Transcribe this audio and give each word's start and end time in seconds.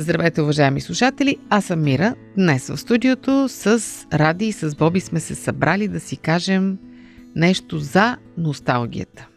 Здравейте, 0.00 0.42
уважаеми 0.42 0.80
слушатели! 0.80 1.36
Аз 1.50 1.64
съм 1.64 1.82
Мира. 1.82 2.14
Днес 2.36 2.68
в 2.68 2.76
студиото 2.76 3.48
с 3.48 3.80
Ради 4.12 4.46
и 4.46 4.52
с 4.52 4.74
Боби 4.74 5.00
сме 5.00 5.20
се 5.20 5.34
събрали 5.34 5.88
да 5.88 6.00
си 6.00 6.16
кажем 6.16 6.78
нещо 7.36 7.78
за 7.78 8.16
носталгията. 8.38 9.28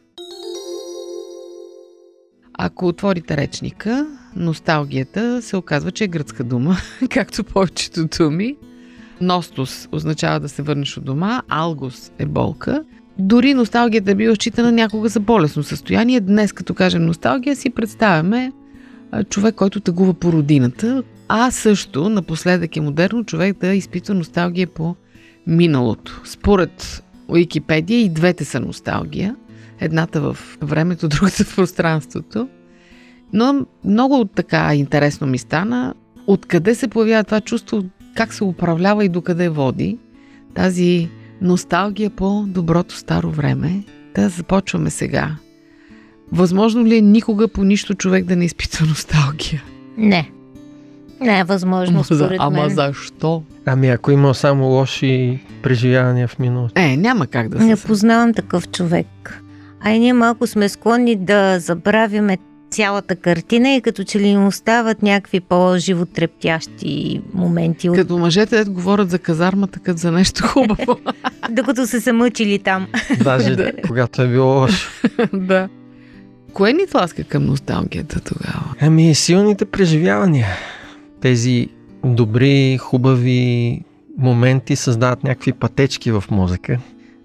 Ако 2.54 2.88
отворите 2.88 3.38
речника, 3.38 4.08
носталгията 4.36 5.42
се 5.42 5.58
оказва, 5.58 5.92
че 5.92 6.04
е 6.04 6.08
гръцка 6.08 6.44
дума, 6.44 6.78
както 7.10 7.44
повечето 7.44 8.08
думи. 8.18 8.58
Ностос 9.22 9.88
означава 9.92 10.40
да 10.40 10.50
се 10.50 10.62
върнеш 10.62 10.98
от 10.98 11.06
дома, 11.06 11.42
алгос 11.50 12.12
е 12.20 12.26
болка. 12.26 12.84
Дори 13.20 13.54
носталгията 13.54 14.12
е 14.12 14.16
била 14.16 14.36
считана 14.36 14.72
някога 14.72 15.10
за 15.10 15.20
болесно 15.20 15.64
състояние. 15.64 16.20
Днес, 16.20 16.54
като 16.54 16.74
кажем 16.74 17.06
носталгия, 17.06 17.56
си 17.56 17.70
представяме 17.70 18.52
човек, 19.30 19.56
който 19.56 19.80
тъгува 19.80 20.14
по 20.14 20.32
родината, 20.32 21.04
а 21.28 21.52
също 21.52 22.10
напоследък 22.10 22.78
е 22.78 22.82
модерно 22.82 23.24
човек 23.24 23.58
да 23.60 23.68
изпитва 23.68 24.14
носталгия 24.14 24.68
по 24.68 24.96
миналото. 25.48 26.22
Според 26.26 27.04
Уикипедия 27.28 28.00
и 28.00 28.10
двете 28.10 28.46
са 28.46 28.60
носталгия. 28.60 29.36
Едната 29.80 30.22
в 30.22 30.38
времето, 30.62 31.08
другата 31.08 31.44
в 31.44 31.56
пространството. 31.56 32.48
Но 33.34 33.66
много 33.86 34.26
така 34.26 34.76
интересно 34.76 35.28
ми 35.28 35.38
стана 35.38 35.94
откъде 36.28 36.76
се 36.76 36.88
появява 36.88 37.24
това 37.24 37.42
чувство, 37.42 37.84
как 38.16 38.34
се 38.34 38.44
управлява 38.44 39.06
и 39.06 39.10
докъде 39.10 39.50
води. 39.50 39.98
Тази 40.54 41.10
носталгия 41.42 42.10
по 42.10 42.46
доброто 42.48 42.96
старо 42.96 43.32
време. 43.32 43.84
Да 44.16 44.30
започваме 44.30 44.90
сега. 44.90 45.36
Възможно 46.34 46.86
ли 46.86 46.98
е 46.98 47.02
никога 47.02 47.48
по 47.48 47.64
нищо 47.64 47.94
човек 47.94 48.26
да 48.26 48.36
не 48.36 48.46
изпитва 48.46 48.86
носталгия? 48.86 49.64
Не. 49.98 50.32
Не 51.22 51.40
е 51.40 51.44
възможно, 51.44 52.04
за, 52.04 52.16
според 52.16 52.38
ама 52.42 52.62
мен. 52.62 52.70
защо? 52.70 53.44
Ами 53.66 53.90
ако 53.90 54.12
има 54.12 54.34
само 54.34 54.66
лоши 54.66 55.40
преживявания 55.64 56.28
в 56.28 56.40
миналото. 56.40 56.74
Е, 56.82 56.98
няма 56.98 57.28
как 57.28 57.50
да 57.50 57.60
се... 57.60 57.66
Не 57.66 57.76
познавам 57.76 58.34
такъв 58.34 58.70
човек. 58.70 59.42
А 59.82 59.92
и 59.92 60.00
ние 60.00 60.14
малко 60.14 60.48
сме 60.48 60.70
склонни 60.70 61.16
да 61.16 61.60
забравяме 61.60 62.38
цялата 62.72 63.16
картина 63.16 63.70
и 63.70 63.82
като 63.82 64.04
че 64.04 64.20
ли 64.20 64.28
им 64.28 64.48
остават 64.48 65.04
някакви 65.04 65.40
по-животрептящи 65.40 67.22
моменти. 67.34 67.90
Като 67.96 68.18
мъжете 68.18 68.58
дето 68.58 68.74
говорят 68.74 69.10
за 69.10 69.20
казармата, 69.20 69.80
като 69.80 69.98
за 69.98 70.12
нещо 70.12 70.44
хубаво. 70.48 71.00
докато 71.50 71.88
са 71.88 72.02
се 72.02 72.12
мъчили 72.12 72.60
там. 72.60 72.88
Даже 73.24 73.56
Да. 73.56 73.72
когато 73.88 74.22
е 74.22 74.28
било 74.28 74.46
лошо. 74.60 74.92
да. 75.34 75.70
Кое 76.54 76.74
ни 76.74 76.88
тласка 76.88 77.24
към 77.24 77.46
носталгията 77.46 78.20
тогава? 78.20 78.76
Ами 78.82 79.16
силните 79.16 79.66
преживявания. 79.66 80.48
Тези 81.22 81.68
добри, 82.06 82.78
хубави 82.78 83.82
моменти 84.18 84.76
създават 84.76 85.24
някакви 85.24 85.54
пътечки 85.54 86.12
в 86.12 86.24
мозъка, 86.32 86.80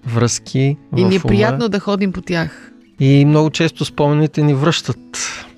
връзки 0.06 0.77
И 0.97 1.05
ни 1.05 1.17
е 1.17 1.21
приятно 1.21 1.69
да 1.69 1.81
ходим 1.81 2.12
по 2.12 2.21
тях. 2.21 2.72
И 3.00 3.25
много 3.25 3.50
често 3.50 3.84
спомените 3.84 4.43
ни 4.43 4.55
връщат 4.55 4.99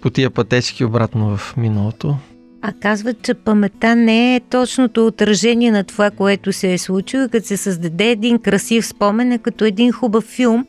по 0.00 0.10
тия 0.10 0.30
пътечки 0.30 0.84
обратно 0.84 1.36
в 1.36 1.56
миналото. 1.56 2.16
А 2.62 2.72
казват, 2.72 3.22
че 3.22 3.34
паметта 3.34 3.96
не 3.96 4.36
е 4.36 4.40
точното 4.40 5.06
отражение 5.06 5.70
на 5.70 5.84
това, 5.84 6.10
което 6.10 6.52
се 6.52 6.72
е 6.72 6.78
случило. 6.78 7.28
Като 7.32 7.46
се 7.46 7.56
създаде 7.56 8.10
един 8.10 8.38
красив 8.38 8.86
спомен, 8.86 9.32
е 9.32 9.38
като 9.38 9.64
един 9.64 9.92
хубав 9.92 10.24
филм, 10.24 10.66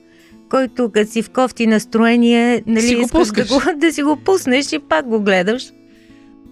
който 0.51 0.91
като 0.91 1.11
си 1.11 1.21
в 1.21 1.29
кофти 1.29 1.67
настроение, 1.67 2.63
нали, 2.67 2.81
Си 2.81 2.95
го 2.95 3.21
искаш 3.21 3.47
да, 3.47 3.55
го, 3.55 3.61
да 3.79 3.93
си 3.93 4.03
го 4.03 4.15
пуснеш 4.15 4.73
и 4.73 4.79
пак 4.79 5.07
го 5.07 5.21
гледаш. 5.21 5.71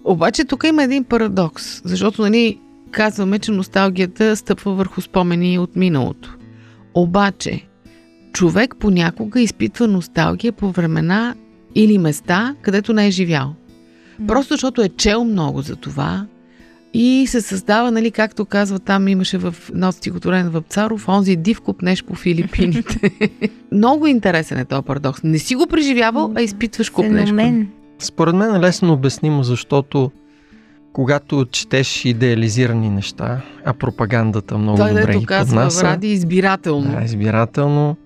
Обаче 0.04 0.44
тук 0.44 0.64
има 0.64 0.82
един 0.82 1.04
парадокс, 1.04 1.82
защото 1.84 2.22
нали, 2.22 2.60
казваме, 2.90 3.38
че 3.38 3.52
носталгията 3.52 4.36
стъпва 4.36 4.74
върху 4.74 5.00
спомени 5.00 5.58
от 5.58 5.76
миналото. 5.76 6.36
Обаче, 6.94 7.66
човек 8.32 8.74
понякога 8.78 9.40
изпитва 9.40 9.88
носталгия 9.88 10.52
по 10.52 10.70
времена 10.70 11.34
или 11.74 11.98
места, 11.98 12.54
където 12.62 12.92
не 12.92 13.06
е 13.06 13.10
живял. 13.10 13.54
Просто 14.26 14.54
защото 14.54 14.82
е 14.82 14.88
чел 14.88 15.24
много 15.24 15.62
за 15.62 15.76
това 15.76 16.26
и 16.94 17.26
се 17.28 17.40
създава, 17.40 17.90
нали, 17.90 18.10
както 18.10 18.44
казва 18.44 18.78
там, 18.78 19.08
имаше 19.08 19.38
в 19.38 19.54
едно 19.70 19.92
стихотворение 19.92 20.50
в 20.50 20.62
Царов, 20.68 21.08
онзи 21.08 21.36
див 21.36 21.60
купнеш 21.60 22.04
по 22.04 22.14
Филипините. 22.14 23.10
много 23.72 24.06
интересен 24.06 24.58
е 24.58 24.64
този 24.64 24.82
парадокс. 24.82 25.22
Не 25.22 25.38
си 25.38 25.54
го 25.54 25.66
преживявал, 25.66 26.32
а 26.34 26.42
изпитваш 26.42 26.90
купнеш. 26.90 27.28
Феномен. 27.28 27.68
Според 27.98 28.34
мен 28.34 28.54
е 28.54 28.60
лесно 28.60 28.92
обяснимо, 28.92 29.42
защото 29.42 30.10
когато 30.92 31.44
четеш 31.44 32.04
идеализирани 32.04 32.90
неща, 32.90 33.40
а 33.64 33.74
пропагандата 33.74 34.58
много 34.58 34.78
Той 34.78 34.88
добре 34.88 35.18
ги 35.18 35.26
поднася, 35.26 35.84
Ради 35.84 36.08
избирателно. 36.08 36.92
да, 36.98 37.04
избирателно, 37.04 37.96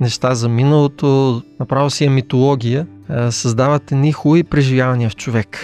неща 0.00 0.34
за 0.34 0.48
миналото, 0.48 1.42
направо 1.60 1.90
си 1.90 2.04
е 2.04 2.10
митология, 2.10 2.86
създават 3.30 3.92
едни 3.92 4.12
хубави 4.12 4.44
преживявания 4.44 5.10
в 5.10 5.16
човек. 5.16 5.58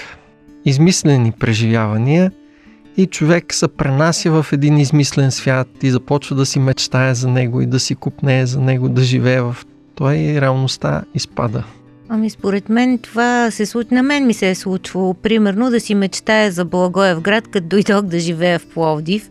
Измислени 0.64 1.32
преживявания 1.32 2.32
и 2.96 3.06
човек 3.06 3.54
се 3.54 3.68
пренася 3.68 4.30
в 4.30 4.52
един 4.52 4.78
измислен 4.78 5.30
свят 5.30 5.68
и 5.82 5.90
започва 5.90 6.36
да 6.36 6.46
си 6.46 6.58
мечтае 6.58 7.14
за 7.14 7.28
него 7.28 7.60
и 7.60 7.66
да 7.66 7.80
си 7.80 7.94
купнее 7.94 8.46
за 8.46 8.60
него, 8.60 8.88
да 8.88 9.02
живее 9.02 9.40
в 9.40 9.56
той 9.94 10.16
и 10.16 10.40
реалността 10.40 11.02
изпада. 11.14 11.64
Ами 12.08 12.30
според 12.30 12.68
мен 12.68 12.98
това 12.98 13.50
се 13.50 13.66
случва, 13.66 13.96
на 13.96 14.02
мен 14.02 14.26
ми 14.26 14.34
се 14.34 14.50
е 14.50 14.54
случвало, 14.54 15.14
примерно 15.14 15.70
да 15.70 15.80
си 15.80 15.94
мечтая 15.94 16.52
за 16.52 16.64
Благоевград, 16.64 17.48
като 17.48 17.66
дойдох 17.66 18.02
да 18.02 18.18
живея 18.18 18.58
в 18.58 18.66
Пловдив, 18.66 19.30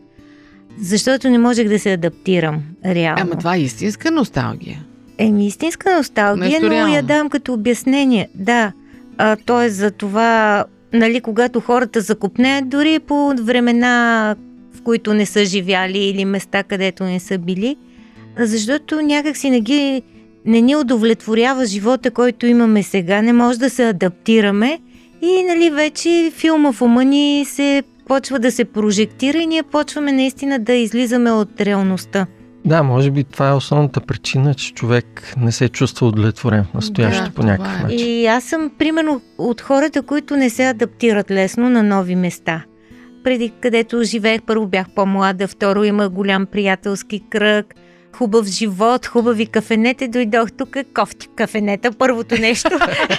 защото 0.81 1.29
не 1.29 1.37
можех 1.37 1.69
да 1.69 1.79
се 1.79 1.93
адаптирам 1.93 2.61
реално. 2.85 3.21
Ама 3.21 3.35
това 3.35 3.55
е 3.55 3.61
истинска 3.61 4.11
носталгия. 4.11 4.83
Еми, 5.17 5.47
истинска 5.47 5.97
носталгия, 5.97 6.59
но 6.61 6.69
реално. 6.69 6.93
я 6.93 7.03
дам 7.03 7.29
като 7.29 7.53
обяснение. 7.53 8.29
Да, 8.35 8.71
а, 9.17 9.37
то 9.45 9.61
е 9.61 9.69
за 9.69 9.91
това, 9.91 10.65
нали, 10.93 11.21
когато 11.21 11.59
хората 11.59 12.01
закупнеят, 12.01 12.69
дори 12.69 12.99
по 12.99 13.33
времена, 13.41 14.35
в 14.73 14.81
които 14.81 15.13
не 15.13 15.25
са 15.25 15.45
живяли 15.45 15.99
или 15.99 16.25
места, 16.25 16.63
където 16.63 17.03
не 17.03 17.19
са 17.19 17.37
били, 17.37 17.75
защото 18.37 19.01
някак 19.01 19.37
си 19.37 19.49
не 19.49 19.61
ги 19.61 20.01
не 20.45 20.61
ни 20.61 20.75
удовлетворява 20.75 21.65
живота, 21.65 22.11
който 22.11 22.45
имаме 22.45 22.83
сега, 22.83 23.21
не 23.21 23.33
може 23.33 23.59
да 23.59 23.69
се 23.69 23.89
адаптираме 23.89 24.79
и 25.21 25.43
нали 25.43 25.69
вече 25.69 26.31
филма 26.35 26.71
в 26.71 26.81
ума 26.81 27.05
ни 27.05 27.45
се 27.45 27.83
почва 28.07 28.39
да 28.39 28.51
се 28.51 28.65
прожектира 28.65 29.37
и 29.37 29.47
ние 29.47 29.63
почваме 29.63 30.11
наистина 30.11 30.59
да 30.59 30.73
излизаме 30.73 31.31
от 31.31 31.61
реалността. 31.61 32.25
Да, 32.65 32.83
може 32.83 33.11
би 33.11 33.23
това 33.23 33.49
е 33.49 33.53
основната 33.53 34.01
причина, 34.01 34.53
че 34.53 34.73
човек 34.73 35.33
не 35.37 35.51
се 35.51 35.69
чувства 35.69 36.07
удовлетворен 36.07 36.63
в 36.63 36.73
настоящето 36.73 37.29
Да, 37.29 37.35
по 37.35 37.43
някакъв 37.43 37.73
това 37.73 37.79
е. 37.79 37.83
начин. 37.91 38.09
И 38.09 38.25
аз 38.25 38.43
съм 38.43 38.71
примерно 38.77 39.21
от 39.37 39.61
хората, 39.61 40.01
които 40.01 40.37
не 40.37 40.49
се 40.49 40.65
адаптират 40.65 41.31
лесно 41.31 41.69
на 41.69 41.83
нови 41.83 42.15
места. 42.15 42.63
Преди 43.23 43.51
където 43.61 44.03
живеех, 44.03 44.41
първо 44.41 44.67
бях 44.67 44.87
по-млада, 44.95 45.47
второ 45.47 45.83
има 45.83 46.09
голям 46.09 46.45
приятелски 46.45 47.23
кръг, 47.29 47.75
хубав 48.15 48.45
живот, 48.45 49.05
хубави 49.05 49.45
кафенета. 49.45 50.07
Дойдох 50.07 50.51
тук, 50.51 50.77
кофти 50.93 51.27
кафенета, 51.35 51.91
първото 51.91 52.41
нещо. 52.41 52.69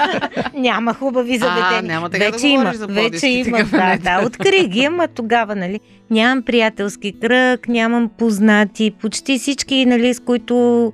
Няма 0.54 0.94
хубави 0.94 1.38
заведения. 1.38 1.82
няма 1.82 2.10
така 2.10 2.24
да 2.24 2.30
вече 2.30 2.46
има, 2.46 2.64
говориш 2.64 2.78
за 2.78 2.86
вече 2.86 3.26
има. 3.26 3.58
Да, 3.64 3.98
да, 4.02 4.26
открих 4.26 4.66
ги, 4.66 4.84
ама 4.84 5.08
тогава, 5.08 5.56
нали, 5.56 5.80
нямам 6.10 6.42
приятелски 6.42 7.20
кръг, 7.20 7.68
нямам 7.68 8.10
познати. 8.18 8.94
Почти 9.00 9.38
всички, 9.38 9.86
нали, 9.86 10.14
с 10.14 10.20
които 10.20 10.92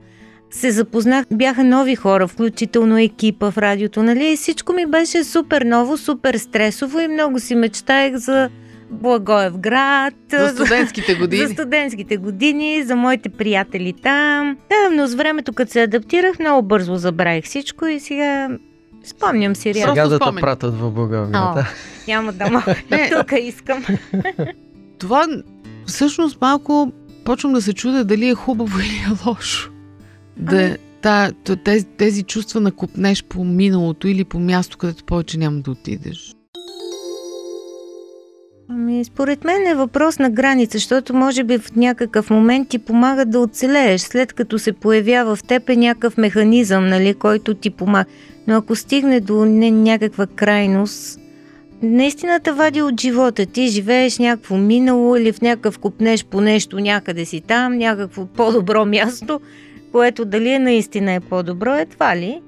се 0.51 0.71
запознах, 0.71 1.27
бяха 1.33 1.65
нови 1.65 1.97
хора, 1.97 2.29
включително 2.29 2.99
екипа 2.99 3.51
в 3.51 3.59
радиото, 3.59 4.03
нали? 4.03 4.33
И 4.33 4.37
всичко 4.37 4.73
ми 4.73 4.87
беше 4.87 5.25
супер 5.25 5.63
ново, 5.63 5.97
супер 5.97 6.35
стресово 6.35 7.01
и 7.01 7.09
много 7.09 7.41
си 7.41 7.55
мечтаех 7.55 8.17
за 8.17 8.51
Благоев 8.91 9.59
град. 9.59 10.15
За 10.31 10.49
студентските 10.49 11.15
години. 11.15 11.47
За 11.47 11.53
студентските 11.53 12.17
години, 12.17 12.83
за 12.83 12.97
моите 12.97 13.29
приятели 13.29 13.93
там. 14.03 14.57
Да, 14.71 14.97
но 14.97 15.07
с 15.07 15.15
времето, 15.15 15.53
като 15.53 15.73
се 15.73 15.83
адаптирах, 15.83 16.39
много 16.39 16.69
бързо 16.69 16.97
забравих 16.97 17.45
всичко 17.45 17.87
и 17.87 18.01
сега 18.01 18.49
спомням 19.05 19.57
си 19.57 19.75
реално. 19.75 19.95
Сега 19.95 20.09
да 20.09 20.19
те 20.19 20.41
пратят 20.41 20.75
в 20.75 20.91
Благоев 20.91 21.31
град. 21.31 21.57
О, 21.57 21.59
а? 21.59 21.67
няма 22.09 22.33
да 22.33 22.51
мога. 22.51 22.75
Тук 23.19 23.33
искам. 23.41 23.85
Това 24.99 25.27
всъщност 25.87 26.41
малко 26.41 26.93
почвам 27.25 27.53
да 27.53 27.63
се 27.63 27.73
чудя 27.73 28.05
дали 28.05 28.29
е 28.29 28.35
хубаво 28.35 28.79
или 28.79 28.97
е 28.97 29.29
лошо. 29.29 29.71
Да, 30.37 30.57
Ами- 30.57 30.77
та, 31.03 31.31
тези, 31.65 31.85
тези 31.85 32.23
чувства 32.23 32.61
на 32.61 32.73
купнеш 32.73 33.25
по 33.25 33.45
миналото 33.45 34.09
или 34.09 34.25
по 34.25 34.39
място, 34.39 34.79
където 34.79 35.05
повече 35.05 35.39
няма 35.39 35.61
да 35.61 35.71
отидеш. 35.71 36.35
Ами, 38.73 39.05
според 39.05 39.45
мен 39.45 39.67
е 39.67 39.75
въпрос 39.75 40.19
на 40.19 40.31
граница, 40.31 40.79
защото 40.79 41.15
може 41.15 41.45
би 41.45 41.59
в 41.59 41.77
някакъв 41.77 42.31
момент 42.31 42.69
ти 42.69 42.79
помага 42.79 43.25
да 43.25 43.41
оцелееш, 43.41 44.01
след 44.01 44.33
като 44.33 44.59
се 44.59 44.73
появява 44.73 45.37
в 45.37 45.45
теб 45.45 45.69
е 45.69 45.77
някакъв 45.77 46.17
механизъм, 46.17 46.89
нали, 46.89 47.15
който 47.15 47.55
ти 47.55 47.71
помага. 47.71 48.05
Но 48.47 48.57
ако 48.57 48.77
стигне 48.77 49.21
до 49.21 49.45
не, 49.45 49.71
някаква 49.71 50.27
крайност, 50.27 51.21
наистина 51.83 52.41
те 52.41 52.53
вади 52.53 52.83
от 52.83 53.01
живота. 53.01 53.47
Ти 53.47 53.69
живееш 53.69 54.19
някакво 54.19 54.57
минало 54.57 55.17
или 55.17 55.33
в 55.33 55.41
някакъв 55.41 55.79
купнеш 55.79 56.25
по 56.25 56.41
нещо 56.41 56.81
някъде 56.81 57.25
си 57.25 57.41
там, 57.41 57.79
някакво 57.79 58.27
по-добро 58.27 58.85
място, 58.85 59.41
което 59.93 60.25
дали 60.25 60.49
е 60.49 60.59
наистина 60.59 61.13
е 61.13 61.21
по-добро, 61.21 61.75
едва 61.75 62.17
ли. 62.17 62.41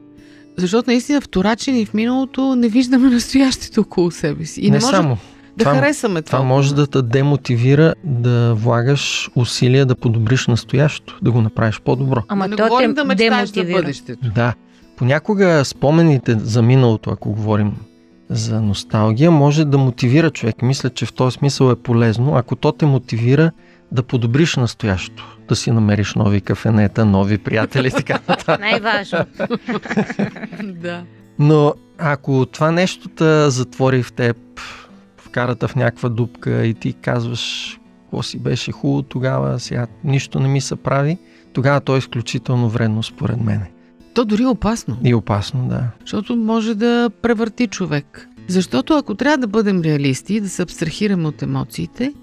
Защото 0.56 0.90
наистина 0.90 1.20
вторачени 1.20 1.86
в 1.86 1.94
миналото 1.94 2.56
не 2.56 2.68
виждаме 2.68 3.10
настоящето 3.10 3.80
около 3.80 4.10
себе 4.10 4.44
си. 4.44 4.60
И 4.60 4.70
не, 4.70 4.70
не 4.70 4.84
може 4.84 4.96
само. 4.96 5.16
Да 5.56 5.64
това- 5.64 5.74
харесаме 5.74 6.22
това. 6.22 6.38
Това 6.38 6.48
може 6.48 6.74
да 6.74 6.86
те 6.86 7.02
демотивира 7.02 7.94
да 8.04 8.54
влагаш 8.54 9.30
усилия 9.34 9.86
да 9.86 9.94
подобриш 9.94 10.46
настоящето, 10.46 11.18
да 11.22 11.30
го 11.30 11.40
направиш 11.40 11.80
по-добро. 11.80 12.22
Ама 12.28 12.44
да 12.44 12.48
не 12.48 12.56
то 12.56 12.62
говорим 12.62 12.90
те 12.90 12.94
да 12.94 13.04
мечтаеш 13.04 13.48
за 13.48 13.64
бъдещето. 13.64 14.30
Да. 14.34 14.54
Понякога 14.96 15.64
спомените 15.64 16.36
за 16.38 16.62
миналото, 16.62 17.10
ако 17.10 17.32
говорим 17.32 17.72
за 18.30 18.60
носталгия, 18.60 19.30
може 19.30 19.64
да 19.64 19.78
мотивира 19.78 20.30
човек. 20.30 20.62
Мисля, 20.62 20.90
че 20.90 21.06
в 21.06 21.12
този 21.12 21.34
смисъл 21.34 21.70
е 21.70 21.76
полезно, 21.76 22.36
ако 22.36 22.56
то 22.56 22.72
те 22.72 22.86
мотивира 22.86 23.50
да 23.92 24.02
подобриш 24.02 24.56
настоящето, 24.56 25.36
да 25.48 25.56
си 25.56 25.70
намериш 25.70 26.14
нови 26.14 26.40
кафенета, 26.40 27.04
нови 27.04 27.38
приятели 27.38 27.86
и 27.86 27.90
така 27.90 28.12
нататък. 28.28 28.60
Най-важно. 28.60 29.18
да. 30.62 31.02
Но 31.38 31.74
ако 31.98 32.46
това 32.46 32.70
нещо 32.70 33.08
те 33.08 33.50
затвори 33.50 34.02
в 34.02 34.12
теб, 34.12 34.36
вкарата 35.32 35.68
в 35.68 35.76
някаква 35.76 36.08
дупка 36.08 36.66
и 36.66 36.74
ти 36.74 36.92
казваш, 36.92 37.78
какво 38.02 38.22
си 38.22 38.38
беше 38.38 38.72
хубаво 38.72 39.02
тогава, 39.02 39.60
сега 39.60 39.86
нищо 40.04 40.40
не 40.40 40.48
ми 40.48 40.60
се 40.60 40.76
прави, 40.76 41.18
тогава 41.52 41.80
то 41.80 41.94
е 41.94 41.98
изключително 41.98 42.68
вредно 42.68 43.02
според 43.02 43.40
мен. 43.40 43.62
То 44.14 44.24
дори 44.24 44.42
е 44.42 44.46
опасно. 44.46 44.96
И 45.04 45.14
опасно, 45.14 45.68
да. 45.68 45.82
Защото 46.00 46.36
може 46.36 46.74
да 46.74 47.10
превърти 47.22 47.66
човек. 47.66 48.28
Защото 48.48 48.94
ако 48.94 49.14
трябва 49.14 49.38
да 49.38 49.46
бъдем 49.46 49.80
реалисти 49.80 50.34
и 50.34 50.40
да 50.40 50.48
се 50.48 50.62
абстрахираме 50.62 51.28
от 51.28 51.42
емоциите, 51.42 52.14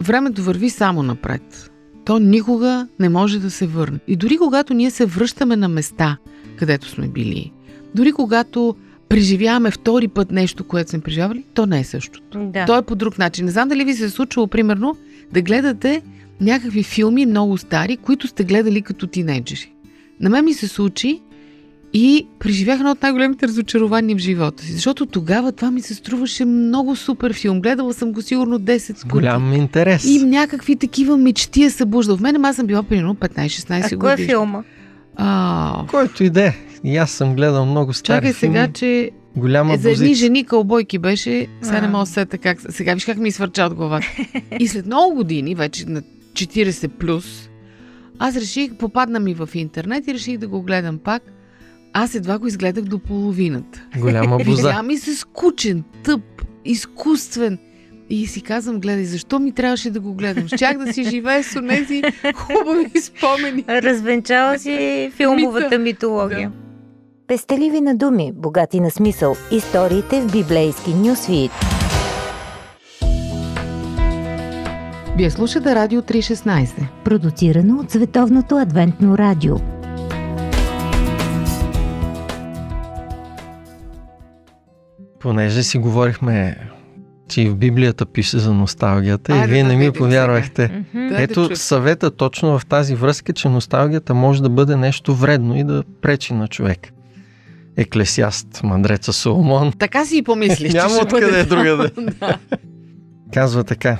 времето 0.00 0.42
върви 0.42 0.70
само 0.70 1.02
напред. 1.02 1.70
То 2.04 2.18
никога 2.18 2.88
не 2.98 3.08
може 3.08 3.38
да 3.38 3.50
се 3.50 3.66
върне. 3.66 3.98
И 4.06 4.16
дори 4.16 4.38
когато 4.38 4.74
ние 4.74 4.90
се 4.90 5.06
връщаме 5.06 5.56
на 5.56 5.68
места, 5.68 6.16
където 6.56 6.88
сме 6.88 7.08
били, 7.08 7.52
дори 7.94 8.12
когато 8.12 8.76
преживяваме 9.12 9.70
втори 9.70 10.08
път 10.08 10.30
нещо, 10.30 10.64
което 10.64 10.90
сме 10.90 11.00
преживявали, 11.00 11.44
то 11.54 11.66
не 11.66 11.80
е 11.80 11.84
същото. 11.84 12.38
Да. 12.38 12.66
То 12.66 12.78
е 12.78 12.82
по 12.82 12.94
друг 12.94 13.18
начин. 13.18 13.44
Не 13.44 13.50
знам 13.50 13.68
дали 13.68 13.84
ви 13.84 13.94
се 13.94 14.04
е 14.04 14.08
случвало, 14.08 14.46
примерно, 14.46 14.96
да 15.32 15.42
гледате 15.42 16.02
някакви 16.40 16.82
филми 16.82 17.26
много 17.26 17.58
стари, 17.58 17.96
които 17.96 18.26
сте 18.26 18.44
гледали 18.44 18.82
като 18.82 19.06
тинейджери. 19.06 19.72
На 20.20 20.30
мен 20.30 20.44
ми 20.44 20.54
се 20.54 20.68
случи 20.68 21.20
и 21.92 22.26
преживях 22.38 22.78
едно 22.78 22.90
от 22.90 23.02
най-големите 23.02 23.48
разочарования 23.48 24.16
в 24.16 24.20
живота 24.20 24.62
си, 24.62 24.72
защото 24.72 25.06
тогава 25.06 25.52
това 25.52 25.70
ми 25.70 25.80
се 25.80 25.94
струваше 25.94 26.44
много 26.44 26.96
супер 26.96 27.32
филм. 27.32 27.60
Гледала 27.60 27.94
съм 27.94 28.12
го 28.12 28.22
сигурно 28.22 28.58
10 28.58 28.94
пъти. 28.94 29.08
Голям 29.08 29.52
интерес. 29.52 30.04
И 30.04 30.24
някакви 30.24 30.76
такива 30.76 31.16
мечти 31.16 31.62
е 31.62 31.70
събуждал. 31.70 32.16
В 32.16 32.20
мен 32.20 32.44
аз 32.44 32.56
съм 32.56 32.66
била 32.66 32.82
примерно 32.82 33.14
15-16 33.14 33.94
А 33.94 33.98
кой 33.98 34.12
е 34.12 34.14
години. 34.14 34.28
филма? 34.28 34.62
А, 35.16 35.84
Който 35.90 36.24
иде. 36.24 36.56
И 36.84 36.96
аз 36.96 37.10
съм 37.10 37.34
гледал 37.36 37.66
много 37.66 37.92
стари 37.92 38.16
чакай 38.16 38.32
сега, 38.32 38.52
филми. 38.52 38.72
че 38.72 39.10
Голяма 39.36 39.74
е, 39.74 39.76
за 39.76 39.90
едни 39.90 40.14
жени 40.14 40.44
кълбойки 40.44 40.98
беше, 40.98 41.46
сега 41.62 41.80
не 41.80 41.88
мога 41.88 42.02
да 42.02 42.06
се 42.06 42.12
сета 42.12 42.38
как. 42.38 42.58
Сега 42.68 42.94
виж 42.94 43.04
как 43.04 43.16
ми 43.18 43.30
свърча 43.32 43.64
от 43.64 43.74
главата. 43.74 44.06
И 44.60 44.68
след 44.68 44.86
много 44.86 45.14
години, 45.14 45.54
вече 45.54 45.88
на 45.88 46.02
40 46.32 46.88
плюс, 46.88 47.50
аз 48.18 48.36
реших, 48.36 48.74
попадна 48.74 49.20
ми 49.20 49.34
в 49.34 49.48
интернет 49.54 50.08
и 50.08 50.14
реших 50.14 50.38
да 50.38 50.48
го 50.48 50.62
гледам 50.62 50.98
пак. 50.98 51.22
Аз 51.92 52.14
едва 52.14 52.38
го 52.38 52.46
изгледах 52.46 52.84
до 52.84 52.98
половината. 52.98 53.82
Голяма 53.98 54.38
боза. 54.44 54.68
Видя 54.68 54.82
ми 54.82 54.96
се 54.96 55.14
скучен, 55.14 55.84
тъп, 56.04 56.22
изкуствен. 56.64 57.58
И 58.10 58.26
си 58.26 58.40
казвам, 58.40 58.80
гледай, 58.80 59.04
защо 59.04 59.38
ми 59.38 59.52
трябваше 59.52 59.90
да 59.90 60.00
го 60.00 60.14
гледам? 60.14 60.48
Щях 60.48 60.78
да 60.78 60.92
си 60.92 61.04
живее 61.04 61.42
с 61.42 61.56
онези 61.56 62.02
хубави 62.34 63.00
спомени. 63.00 63.64
Развенчава 63.68 64.58
си 64.58 65.10
филмовата 65.16 65.78
митология. 65.78 66.50
Да. 66.50 66.61
Пестеливи 67.28 67.80
на 67.80 67.96
думи, 67.96 68.32
богати 68.34 68.80
на 68.80 68.90
смисъл. 68.90 69.34
Историите 69.50 70.20
в 70.20 70.32
библейски 70.32 70.94
нюсвит. 70.94 71.50
Вие 75.16 75.30
слушате 75.30 75.74
Радио 75.74 76.02
316. 76.02 76.88
Продуцирано 77.04 77.80
от 77.80 77.90
Световното 77.90 78.56
адвентно 78.56 79.18
радио. 79.18 79.56
Понеже 85.20 85.62
си 85.62 85.78
говорихме, 85.78 86.56
че 87.28 87.42
и 87.42 87.48
в 87.48 87.56
Библията 87.56 88.06
пише 88.06 88.38
за 88.38 88.54
носталгията 88.54 89.32
Айде 89.32 89.44
и 89.44 89.48
вие 89.50 89.62
да 89.62 89.68
не 89.68 89.76
ми 89.76 89.92
повярвахте. 89.92 90.84
Да. 90.94 91.22
Ето 91.22 91.34
чуем. 91.34 91.56
съвета 91.56 92.10
точно 92.10 92.58
в 92.58 92.66
тази 92.66 92.94
връзка, 92.94 93.32
че 93.32 93.48
носталгията 93.48 94.14
може 94.14 94.42
да 94.42 94.48
бъде 94.48 94.76
нещо 94.76 95.14
вредно 95.14 95.56
и 95.56 95.64
да 95.64 95.84
пречи 96.02 96.34
на 96.34 96.48
човек. 96.48 96.92
Еклесиаст, 97.76 98.60
мъдреца 98.62 99.12
Соломон, 99.12 99.72
Така 99.78 100.04
си 100.04 100.16
и 100.16 100.22
помислих, 100.22 100.72
Няма 100.74 100.88
че 100.88 100.94
ще 100.94 101.04
откъде 101.04 101.26
бъде 101.26 101.44
другаде. 101.44 101.90
да. 102.20 102.38
казва 103.32 103.64
така 103.64 103.98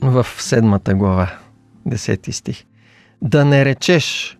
в 0.00 0.26
седмата 0.38 0.94
глава, 0.94 1.30
10 1.88 2.30
стих. 2.30 2.64
Да 3.22 3.44
не 3.44 3.64
речеш, 3.64 4.38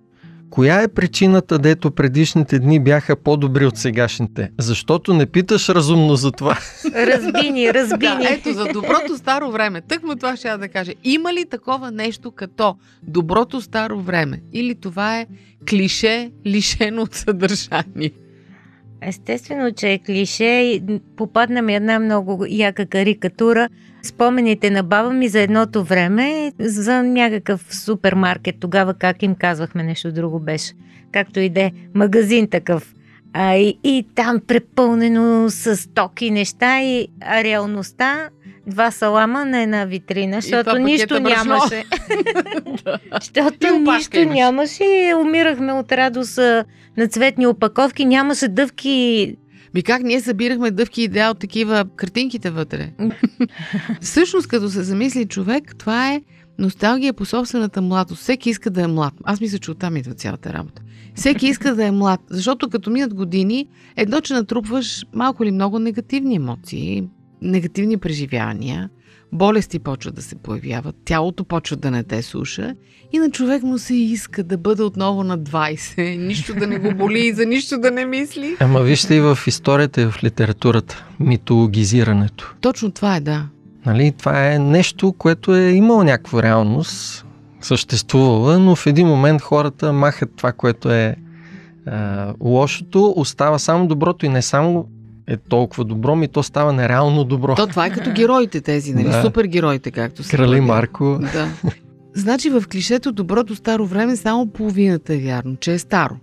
коя 0.50 0.82
е 0.82 0.88
причината, 0.88 1.58
дето 1.58 1.90
предишните 1.90 2.58
дни 2.58 2.80
бяха 2.80 3.16
по-добри 3.16 3.66
от 3.66 3.76
сегашните? 3.76 4.50
Защото 4.58 5.14
не 5.14 5.26
питаш 5.26 5.68
разумно 5.68 6.16
за 6.16 6.32
това. 6.32 6.58
Разбини, 6.94 7.74
разбини. 7.74 8.22
Да, 8.22 8.28
ето 8.30 8.52
за 8.52 8.64
доброто 8.72 9.16
старо 9.16 9.50
време. 9.52 9.80
Тъкмо 9.80 10.16
това 10.16 10.36
ще 10.36 10.48
я 10.48 10.58
да 10.58 10.68
кажа. 10.68 10.92
Има 11.04 11.32
ли 11.34 11.44
такова 11.50 11.90
нещо 11.90 12.30
като 12.30 12.76
доброто 13.02 13.60
старо 13.60 14.00
време? 14.00 14.42
Или 14.52 14.74
това 14.74 15.20
е 15.20 15.26
клише, 15.70 16.30
лишено 16.46 17.02
от 17.02 17.14
съдържание? 17.14 18.10
Естествено, 19.02 19.72
че 19.72 19.92
е 19.92 19.98
клише. 19.98 20.80
Попадна 21.16 21.62
ми 21.62 21.74
една 21.74 21.98
много 21.98 22.46
яка 22.48 22.86
карикатура. 22.86 23.68
Спомените 24.02 24.70
на 24.70 24.82
баба 24.82 25.10
ми 25.10 25.28
за 25.28 25.40
едното 25.40 25.84
време, 25.84 26.52
за 26.58 27.02
някакъв 27.02 27.66
супермаркет. 27.70 28.56
Тогава 28.60 28.94
как 28.94 29.22
им 29.22 29.34
казвахме 29.34 29.82
нещо 29.82 30.12
друго 30.12 30.40
беше. 30.40 30.72
Както 31.12 31.40
и 31.40 31.48
де, 31.48 31.72
магазин 31.94 32.48
такъв. 32.48 32.94
А, 33.32 33.54
и, 33.54 33.78
и 33.84 34.06
там 34.14 34.40
препълнено 34.46 35.50
с 35.50 35.76
стоки 35.76 36.30
неща 36.30 36.82
и 36.82 37.08
а 37.20 37.44
реалността 37.44 38.28
два 38.66 38.90
салама 38.90 39.44
на 39.44 39.62
една 39.62 39.84
витрина, 39.84 40.40
защото 40.40 40.78
нищо 40.78 41.20
нямаше. 41.20 41.84
Защото 43.20 43.78
нищо 43.78 44.24
нямаше 44.24 44.84
и 44.84 45.14
умирахме 45.14 45.72
от 45.72 45.92
радост 45.92 46.38
на 46.96 47.08
цветни 47.08 47.46
опаковки, 47.46 48.04
нямаше 48.04 48.48
дъвки. 48.48 49.36
Ми 49.74 49.82
как 49.82 50.02
ние 50.02 50.20
събирахме 50.20 50.70
дъвки 50.70 51.02
идеал 51.02 51.30
от 51.30 51.38
такива 51.38 51.84
картинките 51.96 52.50
вътре? 52.50 52.90
Всъщност, 54.00 54.46
като 54.46 54.70
се 54.70 54.82
замисли 54.82 55.24
човек, 55.24 55.76
това 55.78 56.12
е 56.12 56.22
носталгия 56.58 57.12
по 57.12 57.24
собствената 57.24 57.82
младост. 57.82 58.22
Всеки 58.22 58.50
иска 58.50 58.70
да 58.70 58.82
е 58.82 58.86
млад. 58.86 59.14
Аз 59.24 59.40
мисля, 59.40 59.58
че 59.58 59.70
оттам 59.70 59.96
идва 59.96 60.14
цялата 60.14 60.52
работа. 60.52 60.82
Всеки 61.14 61.46
иска 61.46 61.74
да 61.74 61.84
е 61.84 61.90
млад, 61.90 62.20
защото 62.30 62.68
като 62.68 62.90
минат 62.90 63.14
години, 63.14 63.68
едно, 63.96 64.20
че 64.20 64.34
натрупваш 64.34 65.06
малко 65.14 65.44
или 65.44 65.50
много 65.50 65.78
негативни 65.78 66.36
емоции, 66.36 67.04
негативни 67.42 67.96
преживявания, 67.96 68.90
болести 69.32 69.78
почват 69.78 70.14
да 70.14 70.22
се 70.22 70.34
появяват, 70.34 70.96
тялото 71.04 71.44
почва 71.44 71.76
да 71.76 71.90
не 71.90 72.02
те 72.02 72.22
слуша 72.22 72.74
и 73.12 73.18
на 73.18 73.30
човек 73.30 73.62
му 73.62 73.78
се 73.78 73.94
иска 73.94 74.44
да 74.44 74.58
бъде 74.58 74.82
отново 74.82 75.24
на 75.24 75.38
20, 75.38 76.16
нищо 76.26 76.54
да 76.54 76.66
не 76.66 76.78
го 76.78 76.94
боли 76.94 77.26
и 77.26 77.32
за 77.32 77.46
нищо 77.46 77.78
да 77.78 77.90
не 77.90 78.04
мисли. 78.04 78.56
Ама 78.60 78.80
вижте 78.80 79.14
и 79.14 79.20
в 79.20 79.38
историята 79.46 80.02
и 80.02 80.06
в 80.06 80.14
литературата, 80.24 81.04
митологизирането. 81.20 82.54
Точно 82.60 82.90
това 82.90 83.16
е, 83.16 83.20
да. 83.20 83.46
Нали, 83.86 84.12
това 84.18 84.52
е 84.52 84.58
нещо, 84.58 85.12
което 85.12 85.56
е 85.56 85.70
имало 85.70 86.04
някаква 86.04 86.42
реалност, 86.42 87.26
съществувала, 87.60 88.58
но 88.58 88.76
в 88.76 88.86
един 88.86 89.06
момент 89.06 89.42
хората 89.42 89.92
махат 89.92 90.30
това, 90.36 90.52
което 90.52 90.90
е 90.90 91.16
а, 91.86 92.34
лошото, 92.40 93.14
остава 93.16 93.58
само 93.58 93.86
доброто 93.86 94.26
и 94.26 94.28
не 94.28 94.42
само 94.42 94.88
е 95.26 95.36
толкова 95.36 95.84
добро, 95.84 96.16
ми 96.16 96.28
то 96.28 96.42
става 96.42 96.72
нереално 96.72 97.24
добро. 97.24 97.54
То 97.54 97.66
това 97.66 97.86
е 97.86 97.90
като 97.90 98.10
героите 98.10 98.60
тези, 98.60 98.94
нали? 98.94 99.04
Да. 99.04 99.22
Супергероите, 99.22 99.90
както 99.90 100.22
се 100.22 100.36
Крали. 100.36 100.60
Марко. 100.60 101.18
Да. 101.32 101.48
Значи 102.14 102.50
в 102.50 102.64
клишето 102.72 103.12
доброто 103.12 103.54
старо 103.54 103.86
време 103.86 104.16
само 104.16 104.46
половината 104.46 105.14
е 105.14 105.18
вярно, 105.18 105.56
че 105.56 105.72
е 105.72 105.78
старо. 105.78 106.16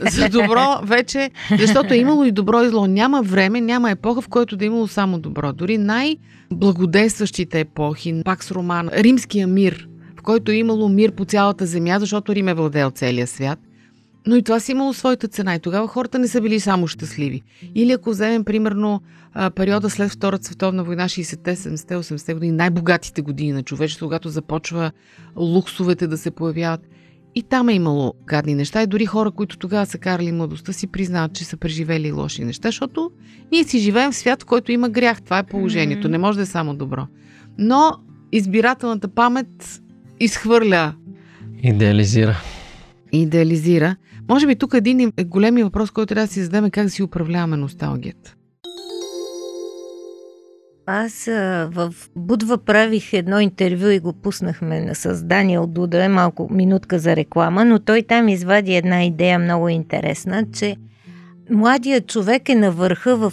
За 0.00 0.28
добро 0.28 0.80
вече, 0.82 1.30
защото 1.58 1.94
е 1.94 1.96
имало 1.96 2.24
и 2.24 2.32
добро 2.32 2.62
и 2.62 2.68
зло. 2.68 2.86
Няма 2.86 3.22
време, 3.22 3.60
няма 3.60 3.90
епоха, 3.90 4.20
в 4.20 4.28
който 4.28 4.56
да 4.56 4.64
е 4.64 4.66
имало 4.66 4.88
само 4.88 5.18
добро. 5.18 5.52
Дори 5.52 5.78
най-благодействащите 5.78 7.60
епохи, 7.60 8.22
пак 8.24 8.44
с 8.44 8.50
роман, 8.50 8.88
римския 8.92 9.46
мир, 9.46 9.88
в 10.18 10.22
който 10.22 10.50
е 10.50 10.54
имало 10.54 10.88
мир 10.88 11.12
по 11.12 11.24
цялата 11.24 11.66
земя, 11.66 11.96
защото 12.00 12.34
Рим 12.34 12.48
е 12.48 12.54
владел 12.54 12.90
целия 12.90 13.26
свят. 13.26 13.58
Но 14.28 14.36
и 14.36 14.42
това 14.42 14.60
си 14.60 14.72
имало 14.72 14.92
своята 14.92 15.28
цена 15.28 15.54
и 15.54 15.60
тогава 15.60 15.88
хората 15.88 16.18
не 16.18 16.28
са 16.28 16.40
били 16.40 16.60
само 16.60 16.86
щастливи. 16.86 17.42
Или 17.74 17.92
ако 17.92 18.10
вземем 18.10 18.44
примерно 18.44 19.02
периода 19.54 19.90
след 19.90 20.10
Втората 20.10 20.44
световна 20.44 20.84
война, 20.84 21.04
60-те, 21.04 21.56
70-те, 21.56 21.94
80-те 21.94 22.34
години, 22.34 22.52
най-богатите 22.52 23.22
години 23.22 23.52
на 23.52 23.62
човечеството, 23.62 24.06
когато 24.06 24.28
започва 24.28 24.90
луксовете 25.36 26.06
да 26.06 26.18
се 26.18 26.30
появяват. 26.30 26.80
И 27.34 27.42
там 27.42 27.68
е 27.68 27.72
имало 27.72 28.14
гадни 28.26 28.54
неща 28.54 28.82
и 28.82 28.86
дори 28.86 29.06
хора, 29.06 29.30
които 29.30 29.58
тогава 29.58 29.86
са 29.86 29.98
карали 29.98 30.32
младостта 30.32 30.72
си, 30.72 30.86
признават, 30.86 31.32
че 31.32 31.44
са 31.44 31.56
преживели 31.56 32.12
лоши 32.12 32.44
неща, 32.44 32.68
защото 32.68 33.10
ние 33.52 33.64
си 33.64 33.78
живеем 33.78 34.12
в 34.12 34.16
свят, 34.16 34.42
в 34.42 34.46
който 34.46 34.72
има 34.72 34.88
грях. 34.88 35.22
Това 35.22 35.38
е 35.38 35.46
положението. 35.46 36.08
Не 36.08 36.18
може 36.18 36.36
да 36.38 36.42
е 36.42 36.46
само 36.46 36.74
добро. 36.74 37.06
Но 37.58 37.92
избирателната 38.32 39.08
памет 39.08 39.80
изхвърля 40.20 40.94
Идеализира. 41.62 42.36
идеализира. 43.12 43.96
Може 44.28 44.46
би 44.46 44.56
тук 44.56 44.74
един 44.74 45.12
големи 45.24 45.62
въпрос, 45.62 45.90
който 45.90 46.14
трябва 46.14 46.26
да 46.26 46.32
си 46.32 46.42
зададем 46.42 46.64
е 46.64 46.70
как 46.70 46.84
да 46.84 46.90
си 46.90 47.02
управляваме 47.02 47.56
носталгията. 47.56 48.34
Аз 50.86 51.24
в 51.70 51.94
Будва 52.16 52.58
правих 52.58 53.12
едно 53.12 53.40
интервю 53.40 53.86
и 53.86 53.98
го 53.98 54.12
пуснахме 54.12 54.80
на 54.80 54.94
създание 54.94 55.58
от 55.58 55.72
Дуда, 55.72 56.04
е 56.04 56.08
малко 56.08 56.48
минутка 56.50 56.98
за 56.98 57.16
реклама, 57.16 57.64
но 57.64 57.78
той 57.78 58.02
там 58.02 58.28
извади 58.28 58.74
една 58.74 59.04
идея 59.04 59.38
много 59.38 59.68
интересна, 59.68 60.44
че 60.52 60.76
младият 61.50 62.06
човек 62.06 62.48
е 62.48 62.54
на 62.54 62.70
върха 62.70 63.16
в 63.16 63.32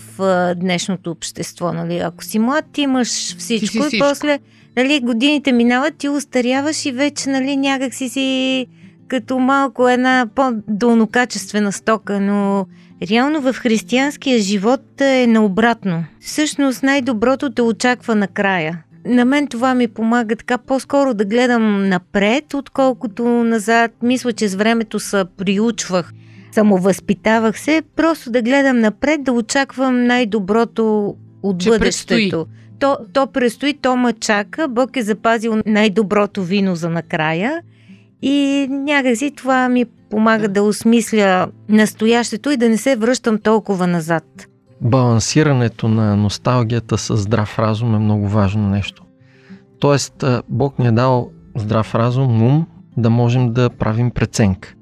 днешното 0.58 1.12
общество. 1.12 1.74
Нали? 1.74 1.98
Ако 1.98 2.24
си 2.24 2.40
млад, 2.40 2.66
ти 2.74 2.82
имаш 2.82 3.08
всичко, 3.38 3.72
си 3.72 3.78
и 3.78 3.82
всичко. 3.82 4.08
после 4.08 4.40
нали, 4.78 5.00
годините 5.00 5.52
минават, 5.52 5.98
ти 5.98 6.10
устаряваш 6.10 6.86
и 6.86 6.92
вече 6.92 7.30
нали, 7.30 7.58
някак 7.58 7.94
си 7.94 8.10
си 8.10 8.68
като 9.08 9.40
малко 9.40 9.90
една 9.90 10.28
по-долнокачествена 10.36 11.72
стока, 11.72 12.20
но 12.20 12.66
реално 13.10 13.42
в 13.42 13.54
християнския 13.54 14.40
живот 14.40 15.02
е 15.02 15.28
наобратно. 15.28 16.06
Всъщност 16.20 16.84
най-доброто 16.84 17.50
те 17.50 17.62
очаква 17.62 18.16
накрая. 18.16 18.84
На 19.06 19.26
мен 19.26 19.48
това 19.48 19.76
ми 19.76 19.88
помага 19.88 20.36
така 20.36 20.58
по-скоро 20.58 21.14
да 21.14 21.26
гледам 21.26 21.90
напред, 21.90 22.54
отколкото 22.54 23.24
назад. 23.26 23.92
Мисля, 24.04 24.34
че 24.34 24.48
с 24.48 24.56
времето 24.56 25.00
се 25.00 25.24
приучвах, 25.38 26.12
самовъзпитавах 26.52 27.60
се, 27.60 27.82
просто 27.96 28.32
да 28.32 28.42
гледам 28.42 28.80
напред, 28.80 29.24
да 29.24 29.32
очаквам 29.32 30.04
най-доброто 30.04 31.16
от 31.44 31.60
Че 31.60 31.70
бъдещето. 31.70 32.48
То, 32.80 32.98
то 33.14 33.28
предстои, 33.28 33.74
то 33.74 33.96
ме 33.96 34.14
чака. 34.14 34.68
Бог 34.68 34.98
е 34.98 35.02
запазил 35.02 35.62
най-доброто 35.66 36.44
вино 36.44 36.76
за 36.76 36.90
накрая. 36.90 37.62
И 38.28 38.68
някакси 38.70 39.32
това 39.36 39.70
ми 39.70 39.86
помага 40.10 40.48
Да. 40.48 40.64
осмисля 40.64 41.48
настоящето 41.70 42.52
и 42.52 42.58
да 42.58 42.70
не 42.70 42.78
се 42.78 42.96
връщам 42.96 43.38
толкова 43.38 43.88
назад. 43.88 44.24
Балансирането 44.82 45.88
на 45.88 46.16
носталгията 46.16 46.98
с 46.98 47.18
здрав 47.18 47.60
разум 47.60 47.96
е 47.96 48.00
много 48.00 48.28
важно 48.28 48.70
нещо. 48.70 49.04
Тоест, 49.80 50.24
Бог 50.50 50.80
ни 50.80 50.88
е 50.88 50.92
дал 50.92 51.30
здрав 51.56 51.96
разум, 51.96 52.42
ум, 52.42 52.66
да 52.98 53.10
можем 53.10 53.54
да 53.54 53.70
правим 53.70 54.12
преценка. 54.12 54.74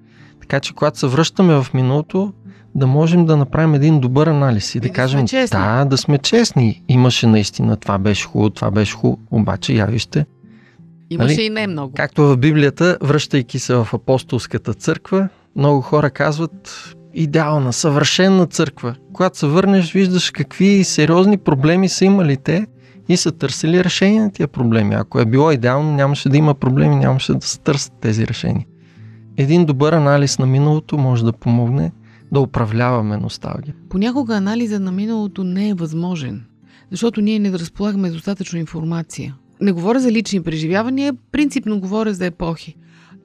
Така 0.41 0.59
че, 0.59 0.73
когато 0.73 0.99
се 0.99 1.07
връщаме 1.07 1.53
в 1.63 1.73
миналото, 1.73 2.33
да 2.75 2.87
можем 2.87 3.25
да 3.25 3.37
направим 3.37 3.73
един 3.73 3.99
добър 3.99 4.27
анализ 4.27 4.75
и 4.75 4.79
да, 4.79 4.87
да 4.87 4.93
кажем, 4.93 5.25
да, 5.51 5.85
да 5.85 5.97
сме 5.97 6.17
честни. 6.17 6.83
Имаше 6.87 7.27
наистина, 7.27 7.77
това 7.77 7.97
беше 7.97 8.27
хубаво, 8.27 8.49
това 8.49 8.71
беше 8.71 8.95
хубаво, 8.95 9.19
обаче 9.31 9.73
я 9.73 9.85
вижте, 9.85 10.25
Имаше 11.09 11.35
Нали? 11.35 11.45
и 11.45 11.49
не 11.49 11.67
много. 11.67 11.93
Както 11.95 12.21
в 12.21 12.37
Библията, 12.37 12.97
връщайки 13.01 13.59
се 13.59 13.75
в 13.75 13.87
апостолската 13.93 14.73
църква, 14.73 15.29
много 15.55 15.81
хора 15.81 16.09
казват 16.09 16.95
идеална, 17.13 17.73
съвършена 17.73 18.45
църква. 18.45 18.95
Когато 19.13 19.37
се 19.37 19.47
върнеш, 19.47 19.93
виждаш 19.93 20.31
какви 20.31 20.83
сериозни 20.83 21.37
проблеми 21.37 21.89
са 21.89 22.05
имали 22.05 22.37
те 22.37 22.67
и 23.09 23.17
са 23.17 23.31
търсили 23.31 23.83
решение 23.83 24.21
на 24.21 24.31
тия 24.31 24.47
проблеми. 24.47 24.95
Ако 24.95 25.19
е 25.19 25.25
било 25.25 25.51
идеално, 25.51 25.91
нямаше 25.91 26.29
да 26.29 26.37
има 26.37 26.53
проблеми, 26.53 26.95
нямаше 26.95 27.33
да 27.33 27.47
се 27.47 27.59
търсят 27.59 27.93
тези 28.01 28.27
решения. 28.27 28.65
Един 29.37 29.65
добър 29.65 29.93
анализ 29.93 30.39
на 30.39 30.45
миналото 30.45 30.97
може 30.97 31.25
да 31.25 31.33
помогне 31.33 31.91
да 32.31 32.39
управляваме 32.39 33.17
носталгия. 33.17 33.75
Понякога 33.89 34.35
анализа 34.35 34.79
на 34.79 34.91
миналото 34.91 35.43
не 35.43 35.69
е 35.69 35.73
възможен, 35.73 36.43
защото 36.91 37.21
ние 37.21 37.39
не 37.39 37.51
разполагаме 37.51 38.09
достатъчно 38.09 38.59
информация. 38.59 39.35
Не 39.63 39.71
говоря 39.71 39.99
за 39.99 40.11
лични 40.11 40.43
преживявания, 40.43 41.13
принципно 41.31 41.79
говоря 41.79 42.13
за 42.13 42.25
епохи. 42.25 42.75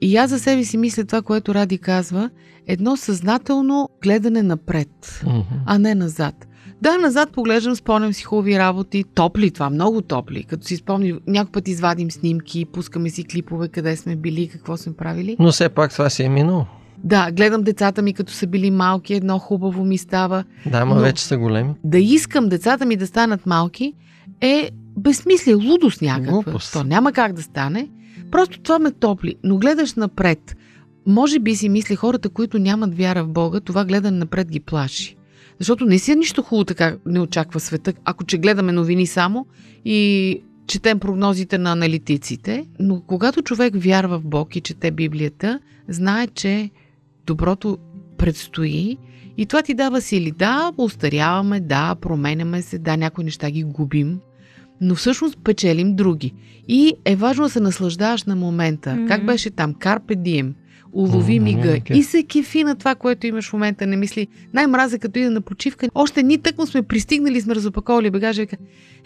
И 0.01 0.17
аз 0.17 0.29
за 0.29 0.39
себе 0.39 0.63
си 0.63 0.77
мисля 0.77 1.05
това, 1.05 1.21
което 1.21 1.55
Ради 1.55 1.77
казва, 1.77 2.29
едно 2.67 2.97
съзнателно 2.97 3.89
гледане 4.03 4.43
напред, 4.43 5.23
а 5.65 5.79
не 5.79 5.95
назад. 5.95 6.47
Да, 6.81 6.97
назад 6.97 7.31
поглеждам, 7.31 7.75
спомням 7.75 8.13
си 8.13 8.23
хубави 8.23 8.59
работи, 8.59 9.03
топли 9.13 9.51
това, 9.51 9.69
много 9.69 10.01
топли. 10.01 10.43
Като 10.43 10.67
си 10.67 10.75
спомни, 10.75 11.13
някой 11.27 11.51
път 11.51 11.67
извадим 11.67 12.11
снимки, 12.11 12.65
пускаме 12.65 13.09
си 13.09 13.23
клипове, 13.23 13.67
къде 13.67 13.95
сме 13.95 14.15
били, 14.15 14.47
какво 14.47 14.77
сме 14.77 14.93
правили. 14.93 15.35
Но 15.39 15.51
все 15.51 15.69
пак 15.69 15.91
това 15.91 16.09
си 16.09 16.23
е 16.23 16.29
минало. 16.29 16.65
Да, 17.03 17.31
гледам 17.31 17.63
децата 17.63 18.01
ми, 18.01 18.13
като 18.13 18.33
са 18.33 18.47
били 18.47 18.71
малки, 18.71 19.13
едно 19.13 19.39
хубаво 19.39 19.85
ми 19.85 19.97
става. 19.97 20.43
Да, 20.65 20.85
ма 20.85 20.95
Но- 20.95 21.01
вече 21.01 21.23
са 21.23 21.37
големи. 21.37 21.73
да 21.83 21.99
искам 21.99 22.49
децата 22.49 22.85
ми 22.85 22.95
да 22.95 23.07
станат 23.07 23.45
малки 23.45 23.93
е 24.41 24.69
безсмислие, 24.99 25.55
лудост 25.55 26.01
някаква. 26.01 26.31
Глупост. 26.31 26.73
То 26.73 26.83
няма 26.83 27.11
как 27.11 27.33
да 27.33 27.41
стане. 27.41 27.89
Просто 28.31 28.59
това 28.59 28.79
ме 28.79 28.91
топли. 28.91 29.35
Но 29.43 29.57
гледаш 29.57 29.93
напред. 29.93 30.57
Може 31.07 31.39
би 31.39 31.55
си 31.55 31.69
мисли 31.69 31.95
хората, 31.95 32.29
които 32.29 32.59
нямат 32.59 32.97
вяра 32.97 33.23
в 33.23 33.27
Бога, 33.27 33.59
това 33.59 33.85
гледане 33.85 34.17
напред 34.17 34.51
ги 34.51 34.59
плаши. 34.59 35.15
Защото 35.59 35.85
не 35.85 35.99
си 35.99 36.11
е 36.11 36.15
нищо 36.15 36.41
хубаво 36.41 36.65
така 36.65 36.97
не 37.05 37.19
очаква 37.19 37.59
света, 37.59 37.93
ако 38.05 38.23
че 38.23 38.37
гледаме 38.37 38.71
новини 38.71 39.07
само 39.07 39.45
и 39.85 40.41
четем 40.67 40.99
прогнозите 40.99 41.57
на 41.57 41.71
аналитиците. 41.71 42.65
Но 42.79 43.01
когато 43.01 43.41
човек 43.41 43.73
вярва 43.75 44.19
в 44.19 44.25
Бог 44.25 44.55
и 44.55 44.61
чете 44.61 44.91
Библията, 44.91 45.59
знае, 45.87 46.27
че 46.27 46.69
доброто 47.25 47.77
предстои 48.17 48.97
и 49.37 49.45
това 49.45 49.61
ти 49.61 49.73
дава 49.73 50.01
сили. 50.01 50.31
Да, 50.31 50.71
устаряваме, 50.77 51.59
да, 51.59 51.95
променяме 51.95 52.61
се, 52.61 52.79
да, 52.79 52.97
някои 52.97 53.23
неща 53.23 53.51
ги 53.51 53.63
губим, 53.63 54.19
но 54.81 54.95
всъщност 54.95 55.37
печелим 55.43 55.95
други. 55.95 56.33
И 56.67 56.93
е 57.05 57.15
важно 57.15 57.43
да 57.43 57.49
се 57.49 57.59
наслаждаваш 57.59 58.23
на 58.23 58.35
момента. 58.35 58.95
Мгм. 58.95 59.07
Как 59.07 59.25
беше 59.25 59.49
там? 59.49 59.73
Карпе 59.73 60.15
дием. 60.15 60.55
Улови 60.91 61.39
мига 61.39 61.77
окей. 61.77 61.97
и 61.97 62.03
се 62.03 62.23
кефи 62.23 62.63
на 62.63 62.75
това, 62.75 62.95
което 62.95 63.27
имаш 63.27 63.49
в 63.49 63.53
момента. 63.53 63.87
Не 63.87 63.95
мисли, 63.95 64.27
най-мраза 64.53 64.99
като 64.99 65.19
иде 65.19 65.29
на 65.29 65.41
почивка. 65.41 65.89
Още 65.95 66.23
ни 66.23 66.37
тъкмо 66.37 66.65
сме 66.65 66.83
пристигнали, 66.83 67.41
сме 67.41 67.55
разопаковали 67.55 68.11
багажа 68.11 68.41
и 68.41 68.45
вика, 68.45 68.57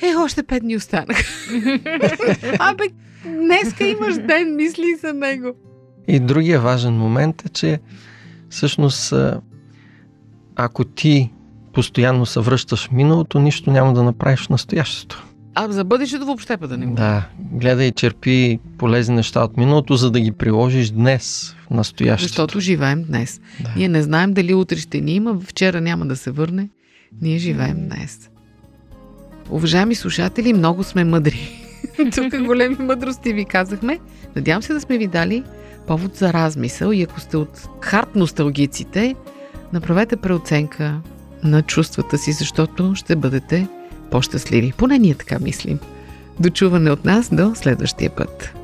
е, 0.01 0.15
още 0.15 0.43
пет 0.43 0.63
дни 0.63 0.75
останаха. 0.75 1.23
Абе, 2.59 2.83
днеска 3.25 3.87
имаш 3.87 4.15
ден, 4.15 4.55
мисли 4.55 4.95
за 5.01 5.13
него. 5.13 5.53
И 6.07 6.19
другия 6.19 6.59
важен 6.59 6.93
момент 6.93 7.45
е, 7.45 7.49
че 7.49 7.79
всъщност 8.49 9.13
ако 10.55 10.83
ти 10.83 11.31
постоянно 11.73 12.25
се 12.25 12.39
връщаш 12.39 12.87
в 12.87 12.91
миналото, 12.91 13.39
нищо 13.39 13.71
няма 13.71 13.93
да 13.93 14.03
направиш 14.03 14.45
в 14.45 14.49
настоящето. 14.49 15.25
А 15.55 15.71
за 15.71 15.83
бъдещето 15.83 16.25
въобще 16.25 16.57
па 16.57 16.67
да 16.67 16.77
не 16.77 16.85
го. 16.85 16.95
Да, 16.95 17.27
гледай 17.39 17.91
черпи 17.91 18.59
полезни 18.77 19.15
неща 19.15 19.43
от 19.43 19.57
миналото, 19.57 19.95
за 19.95 20.11
да 20.11 20.19
ги 20.19 20.31
приложиш 20.31 20.89
днес 20.89 21.55
в 21.67 21.69
настоящето. 21.69 22.27
Защото 22.27 22.59
живеем 22.59 23.03
днес. 23.03 23.41
Да. 23.59 23.73
Ние 23.77 23.89
не 23.89 24.03
знаем 24.03 24.33
дали 24.33 24.53
утре 24.53 24.77
ще 24.77 25.01
ни 25.01 25.15
има, 25.15 25.39
вчера 25.39 25.81
няма 25.81 26.05
да 26.05 26.15
се 26.15 26.31
върне. 26.31 26.69
Ние 27.21 27.37
живеем 27.37 27.89
днес. 27.89 28.29
Уважаеми 29.49 29.95
слушатели, 29.95 30.53
много 30.53 30.83
сме 30.83 31.03
мъдри. 31.03 31.49
Тук 32.15 32.43
големи 32.45 32.75
мъдрости 32.79 33.33
ви 33.33 33.45
казахме. 33.45 33.99
Надявам 34.35 34.63
се 34.63 34.73
да 34.73 34.81
сме 34.81 34.97
ви 34.97 35.07
дали 35.07 35.43
повод 35.87 36.15
за 36.15 36.33
размисъл 36.33 36.91
и 36.91 37.01
ако 37.01 37.19
сте 37.19 37.37
от 37.37 37.67
хард 37.81 38.15
носталгиците, 38.15 39.15
направете 39.73 40.15
преоценка 40.15 41.01
на 41.43 41.61
чувствата 41.61 42.17
си, 42.17 42.31
защото 42.31 42.95
ще 42.95 43.15
бъдете 43.15 43.67
по-щастливи. 44.13 44.73
Поне 44.77 44.99
ние 44.99 45.13
така 45.13 45.39
мислим. 45.39 45.79
Дочуване 46.39 46.91
от 46.91 47.05
нас 47.05 47.29
до 47.35 47.55
следващия 47.55 48.09
път. 48.09 48.62